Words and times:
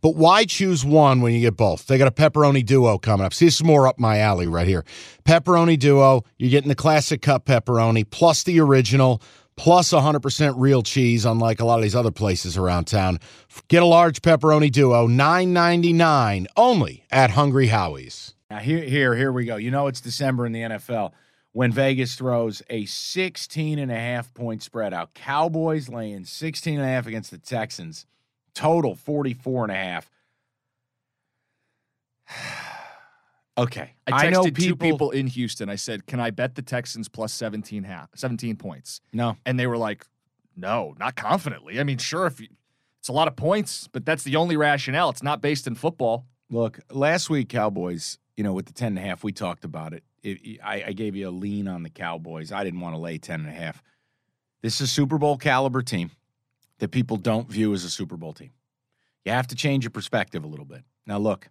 But 0.00 0.16
why 0.16 0.44
choose 0.44 0.84
one 0.84 1.20
when 1.20 1.34
you 1.34 1.40
get 1.40 1.56
both? 1.56 1.86
They 1.86 1.98
got 1.98 2.08
a 2.08 2.12
pepperoni 2.12 2.64
duo 2.64 2.98
coming 2.98 3.26
up. 3.26 3.34
See, 3.34 3.46
this 3.46 3.56
is 3.56 3.64
more 3.64 3.86
up 3.86 3.98
my 3.98 4.18
alley 4.18 4.46
right 4.46 4.66
here. 4.66 4.84
Pepperoni 5.24 5.78
duo, 5.78 6.24
you're 6.38 6.50
getting 6.50 6.68
the 6.68 6.74
classic 6.74 7.22
cup 7.22 7.46
pepperoni 7.46 8.08
plus 8.08 8.42
the 8.42 8.60
original 8.60 9.22
plus 9.56 9.92
100% 9.92 10.54
real 10.56 10.82
cheese, 10.82 11.24
unlike 11.24 11.60
a 11.60 11.64
lot 11.64 11.78
of 11.78 11.82
these 11.82 11.96
other 11.96 12.12
places 12.12 12.56
around 12.56 12.86
town. 12.86 13.18
Get 13.66 13.82
a 13.82 13.86
large 13.86 14.22
pepperoni 14.22 14.70
duo, 14.70 15.08
$9.99 15.08 16.46
only 16.56 17.04
at 17.10 17.30
Hungry 17.30 17.66
Howie's. 17.66 18.34
Now 18.50 18.58
here, 18.58 18.82
here, 18.82 19.14
here 19.14 19.32
we 19.32 19.44
go. 19.44 19.56
You 19.56 19.70
know 19.70 19.88
it's 19.88 20.00
December 20.00 20.46
in 20.46 20.52
the 20.52 20.60
NFL 20.60 21.12
when 21.52 21.72
Vegas 21.72 22.14
throws 22.14 22.62
a 22.70 22.86
16 22.86 23.78
and 23.78 23.90
a 23.90 23.96
half 23.96 24.32
point 24.32 24.62
spread 24.62 24.94
out. 24.94 25.12
Cowboys 25.14 25.88
laying 25.88 26.24
16 26.24 26.78
and 26.78 26.84
a 26.84 26.88
half 26.88 27.06
against 27.06 27.30
the 27.30 27.38
Texans. 27.38 28.06
Total 28.54 28.94
44 28.94 29.64
and 29.64 29.72
a 29.72 29.74
half. 29.74 30.10
okay. 33.58 33.94
I 34.06 34.26
texted 34.26 34.32
know 34.32 34.42
two 34.44 34.52
people, 34.52 34.76
people 34.90 35.10
in 35.10 35.26
Houston. 35.28 35.68
I 35.68 35.76
said, 35.76 36.06
"Can 36.06 36.20
I 36.20 36.30
bet 36.30 36.54
the 36.54 36.62
Texans 36.62 37.08
plus 37.08 37.32
17 37.32 37.84
half, 37.84 38.10
17 38.14 38.56
points?" 38.56 39.00
No. 39.12 39.36
And 39.46 39.58
they 39.58 39.66
were 39.66 39.78
like, 39.78 40.06
"No, 40.56 40.94
not 40.98 41.16
confidently." 41.16 41.80
I 41.80 41.84
mean, 41.84 41.98
sure 41.98 42.26
if 42.26 42.40
you, 42.40 42.48
it's 42.98 43.08
a 43.08 43.12
lot 43.12 43.28
of 43.28 43.36
points, 43.36 43.88
but 43.92 44.04
that's 44.04 44.22
the 44.24 44.36
only 44.36 44.56
rationale. 44.56 45.10
It's 45.10 45.22
not 45.22 45.40
based 45.40 45.66
in 45.66 45.74
football. 45.74 46.26
Look, 46.50 46.80
last 46.90 47.28
week 47.30 47.48
Cowboys, 47.48 48.18
you 48.36 48.44
know, 48.44 48.52
with 48.52 48.66
the 48.66 48.72
10 48.72 48.88
and 48.88 48.98
a 48.98 49.02
half, 49.02 49.22
we 49.22 49.32
talked 49.32 49.64
about 49.64 49.92
it. 49.92 50.02
it 50.22 50.60
I, 50.64 50.84
I 50.88 50.92
gave 50.92 51.14
you 51.14 51.28
a 51.28 51.30
lean 51.30 51.68
on 51.68 51.82
the 51.82 51.90
Cowboys. 51.90 52.52
I 52.52 52.64
didn't 52.64 52.80
want 52.80 52.94
to 52.94 53.00
lay 53.00 53.18
10 53.18 53.40
and 53.40 53.48
a 53.48 53.52
half. 53.52 53.82
This 54.62 54.76
is 54.76 54.82
a 54.82 54.86
Super 54.86 55.18
Bowl 55.18 55.36
caliber 55.36 55.82
team 55.82 56.10
that 56.78 56.90
people 56.90 57.16
don't 57.16 57.48
view 57.48 57.74
as 57.74 57.84
a 57.84 57.90
Super 57.90 58.16
Bowl 58.16 58.32
team. 58.32 58.50
You 59.24 59.32
have 59.32 59.48
to 59.48 59.54
change 59.54 59.84
your 59.84 59.90
perspective 59.90 60.44
a 60.44 60.46
little 60.46 60.64
bit. 60.64 60.82
Now, 61.06 61.18
look, 61.18 61.48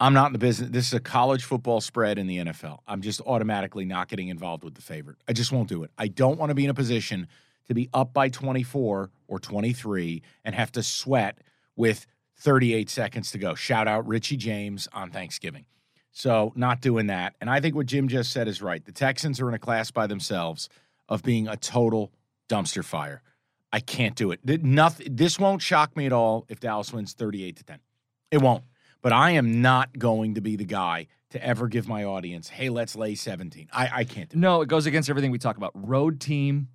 I'm 0.00 0.12
not 0.12 0.26
in 0.26 0.32
the 0.32 0.38
business. 0.38 0.70
This 0.70 0.86
is 0.88 0.94
a 0.94 1.00
college 1.00 1.44
football 1.44 1.80
spread 1.80 2.18
in 2.18 2.26
the 2.26 2.38
NFL. 2.38 2.78
I'm 2.86 3.00
just 3.00 3.20
automatically 3.22 3.84
not 3.84 4.08
getting 4.08 4.28
involved 4.28 4.64
with 4.64 4.74
the 4.74 4.82
favorite. 4.82 5.16
I 5.28 5.32
just 5.32 5.52
won't 5.52 5.68
do 5.68 5.84
it. 5.84 5.90
I 5.96 6.08
don't 6.08 6.38
want 6.38 6.50
to 6.50 6.54
be 6.54 6.64
in 6.64 6.70
a 6.70 6.74
position 6.74 7.28
to 7.68 7.74
be 7.74 7.88
up 7.94 8.12
by 8.12 8.28
24 8.28 9.10
or 9.28 9.38
23 9.38 10.22
and 10.44 10.54
have 10.54 10.72
to 10.72 10.82
sweat 10.82 11.38
with 11.76 12.06
38 12.38 12.90
seconds 12.90 13.30
to 13.30 13.38
go. 13.38 13.54
Shout 13.54 13.88
out 13.88 14.06
Richie 14.06 14.36
James 14.36 14.88
on 14.92 15.10
Thanksgiving. 15.10 15.64
So, 16.10 16.52
not 16.54 16.80
doing 16.80 17.08
that. 17.08 17.34
And 17.40 17.50
I 17.50 17.60
think 17.60 17.74
what 17.74 17.86
Jim 17.86 18.06
just 18.06 18.30
said 18.30 18.46
is 18.46 18.62
right. 18.62 18.84
The 18.84 18.92
Texans 18.92 19.40
are 19.40 19.48
in 19.48 19.54
a 19.54 19.58
class 19.58 19.90
by 19.90 20.06
themselves 20.06 20.68
of 21.08 21.22
being 21.22 21.48
a 21.48 21.56
total 21.56 22.12
dumpster 22.48 22.84
fire. 22.84 23.22
I 23.74 23.80
can't 23.80 24.14
do 24.14 24.30
it. 24.30 24.40
Nothing, 24.62 25.16
this 25.16 25.36
won't 25.36 25.60
shock 25.60 25.96
me 25.96 26.06
at 26.06 26.12
all 26.12 26.46
if 26.48 26.60
Dallas 26.60 26.92
wins 26.92 27.12
38 27.12 27.56
to 27.56 27.64
10. 27.64 27.78
It 28.30 28.40
won't. 28.40 28.62
But 29.02 29.12
I 29.12 29.32
am 29.32 29.60
not 29.62 29.98
going 29.98 30.34
to 30.36 30.40
be 30.40 30.54
the 30.54 30.64
guy 30.64 31.08
to 31.30 31.44
ever 31.44 31.66
give 31.66 31.88
my 31.88 32.04
audience, 32.04 32.48
hey, 32.48 32.68
let's 32.68 32.94
lay 32.94 33.16
17. 33.16 33.68
I, 33.72 33.90
I 33.92 34.04
can't 34.04 34.28
do. 34.30 34.38
No, 34.38 34.62
it 34.62 34.68
goes 34.68 34.86
against 34.86 35.10
everything 35.10 35.32
we 35.32 35.38
talk 35.38 35.56
about. 35.56 35.72
Road 35.74 36.20
team 36.20 36.68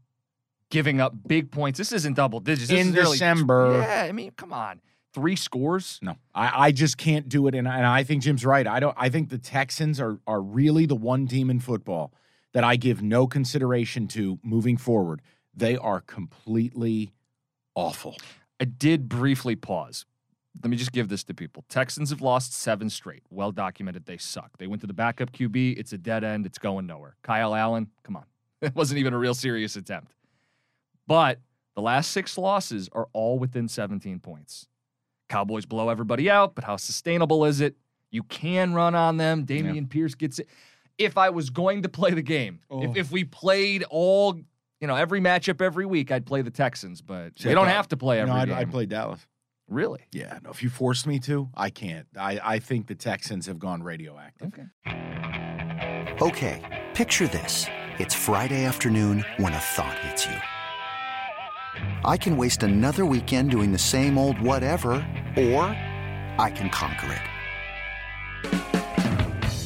giving 0.70 1.00
up 1.00 1.14
big 1.26 1.52
points. 1.52 1.78
This 1.78 1.94
isn't 1.94 2.16
double 2.16 2.42
digits. 2.42 2.68
This 2.70 2.82
In 2.82 2.88
is 2.90 2.94
nearly- 2.94 3.12
December. 3.14 3.78
Yeah, 3.82 4.04
I 4.08 4.12
mean, 4.12 4.32
come 4.32 4.52
on. 4.52 4.82
Three 5.14 5.38
scores? 5.38 6.00
No, 6.02 6.18
I, 6.36 6.66
I 6.68 6.72
just 6.74 6.98
can't 6.98 7.30
do 7.30 7.48
it. 7.48 7.56
And, 7.56 7.66
I- 7.66 7.78
and 7.78 7.86
I 7.88 8.04
think 8.04 8.24
Jim's 8.24 8.46
right. 8.46 8.68
I 8.68 8.82
don't. 8.82 8.96
I 9.00 9.08
think 9.08 9.30
the 9.30 9.38
Texans 9.40 10.02
are 10.02 10.20
are 10.28 10.42
really 10.42 10.86
the 10.86 10.96
one 10.98 11.28
team 11.28 11.50
in 11.50 11.62
football 11.62 12.14
that 12.52 12.64
I 12.66 12.76
give 12.76 13.02
no 13.02 13.26
consideration 13.26 14.08
to 14.10 14.38
moving 14.44 14.76
forward. 14.76 15.22
They 15.56 15.78
are 15.78 16.02
completely 16.02 17.12
awful. 17.76 18.18
I 18.60 18.66
did 18.66 19.10
briefly 19.10 19.56
pause. 19.56 20.06
Let 20.62 20.70
me 20.72 20.78
just 20.78 20.92
give 20.92 21.10
this 21.10 21.24
to 21.26 21.34
people. 21.34 21.64
Texans 21.70 22.10
have 22.10 22.22
lost 22.22 22.54
seven 22.54 22.90
straight. 22.90 23.24
Well 23.30 23.52
documented. 23.52 24.06
They 24.06 24.18
suck. 24.18 24.58
They 24.58 24.68
went 24.68 24.82
to 24.82 24.88
the 24.88 24.94
backup 24.94 25.32
QB. 25.32 25.78
It's 25.78 25.94
a 25.94 25.98
dead 25.98 26.24
end. 26.24 26.46
It's 26.46 26.58
going 26.58 26.86
nowhere. 26.88 27.16
Kyle 27.24 27.56
Allen, 27.56 27.88
come 28.04 28.16
on. 28.18 28.24
It 28.62 28.76
wasn't 28.76 29.00
even 29.00 29.14
a 29.14 29.18
real 29.18 29.34
serious 29.34 29.78
attempt. 29.78 30.14
But 31.08 31.40
the 31.76 31.82
last 31.82 32.12
six 32.12 32.38
losses 32.38 32.90
are 32.92 33.08
all 33.14 33.40
within 33.40 33.70
17 33.70 34.20
points. 34.20 34.68
Cowboys 35.30 35.66
blow 35.66 35.88
everybody 35.90 36.30
out, 36.30 36.56
but 36.56 36.66
how 36.66 36.76
sustainable 36.76 37.46
is 37.46 37.62
it? 37.62 37.76
You 38.12 38.24
can 38.24 38.74
run 38.74 38.96
on 38.96 39.16
them. 39.18 39.46
Dameon 39.46 39.90
Pierce 39.90 40.14
gets 40.16 40.40
it. 40.40 40.50
If 40.98 41.18
I 41.18 41.30
was 41.30 41.50
going 41.50 41.84
to 41.84 41.90
play 41.90 42.12
the 42.12 42.22
game, 42.22 42.60
Oh. 42.70 42.84
if, 42.84 42.98
if 42.98 43.12
we 43.12 43.24
played 43.24 43.84
all, 43.90 44.38
you 44.80 44.88
know, 44.88 44.96
every 44.96 45.20
matchup 45.22 45.62
every 45.62 45.86
week, 45.86 46.12
I'd 46.12 46.26
play 46.26 46.42
the 46.42 46.52
Texans, 46.52 47.02
but 47.02 47.36
Check 47.36 47.50
they 47.50 47.54
don't 47.54 47.68
out. 47.68 47.74
have 47.74 47.88
to 47.90 47.98
play 47.98 48.20
every 48.20 48.34
no, 48.34 48.46
game. 48.46 48.56
I, 48.56 48.62
I 48.62 48.66
play 48.66 48.86
Dallas. 48.86 49.26
Really? 49.68 50.02
Yeah, 50.12 50.40
no. 50.44 50.50
If 50.50 50.64
you 50.64 50.70
force 50.70 51.06
me 51.06 51.20
to, 51.20 51.50
I 51.56 51.70
can't. 51.70 52.08
I, 52.18 52.40
I 52.44 52.60
think 52.60 52.88
the 52.88 52.96
Texans 52.96 53.46
have 53.46 53.60
gone 53.60 53.84
radioactive. 53.84 54.48
Okay. 54.48 56.16
Okay, 56.22 56.88
picture 56.94 57.28
this. 57.28 57.68
It's 58.00 58.16
Friday 58.16 58.66
afternoon 58.66 59.24
when 59.38 59.54
a 59.54 59.60
thought 59.60 59.98
hits 60.00 60.26
you. 60.26 60.36
I 62.04 62.18
can 62.18 62.36
waste 62.36 62.64
another 62.64 63.06
weekend 63.06 63.52
doing 63.52 63.72
the 63.72 63.78
same 63.78 64.18
old 64.18 64.40
whatever, 64.42 64.92
or 65.38 65.64
I 66.40 66.52
can 66.54 66.70
conquer 66.70 67.14
it. 67.14 67.22